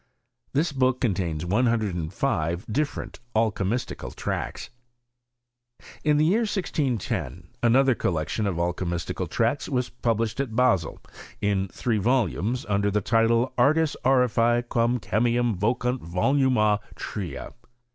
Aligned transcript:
This 0.53 0.71
book 0.71 0.99
contains 0.99 1.45
one 1.45 1.67
hundred 1.67 1.93
and 1.93 2.09
fiva 2.11 2.63
different 2.67 3.19
alchymistical 3.35 4.15
tracts. 4.15 4.71
In 6.03 6.17
the 6.17 6.25
year 6.25 6.39
1610 6.39 7.49
another 7.61 7.93
collection 7.93 8.47
of 8.47 8.55
alchymistical 8.55 9.29
tracts 9.29 9.69
was 9.69 9.89
published 9.89 10.39
at 10.39 10.55
Basil, 10.55 10.99
iu 11.39 11.67
three 11.67 11.99
volumes, 11.99 12.65
under 12.67 12.89
the 12.89 12.99
title 13.01 13.43
of" 13.43 13.51
Axtis 13.59 13.95
Auriferee 14.03 14.63
quam 14.67 14.99
Chemiam 14.99 15.55
vocant 15.55 16.01
vo< 16.01 16.33
lumiua 16.33 16.79
tria." 16.95 17.53